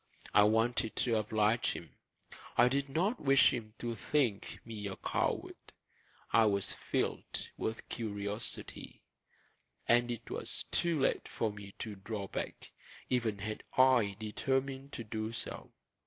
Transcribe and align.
I 0.33 0.41
wanted 0.45 0.95
to 0.95 1.15
oblige 1.17 1.73
him; 1.73 1.91
I 2.57 2.69
did 2.69 2.89
not 2.89 3.19
wish 3.21 3.53
him 3.53 3.75
to 3.77 3.93
think 3.93 4.57
me 4.65 4.87
a 4.87 4.95
coward; 4.95 5.57
I 6.33 6.45
was 6.45 6.73
filled 6.73 7.49
with 7.55 7.87
curiosity; 7.87 9.03
and 9.87 10.09
it 10.09 10.27
was 10.31 10.65
too 10.71 10.99
late 10.99 11.27
for 11.27 11.51
me 11.53 11.75
to 11.77 11.93
draw 11.97 12.27
back, 12.27 12.71
even 13.11 13.37
had 13.37 13.61
I 13.77 14.15
determined 14.19 14.91
to 14.93 15.03
do 15.03 15.31
so. 15.33 15.71